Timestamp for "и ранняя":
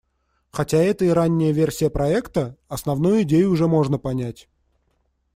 1.05-1.51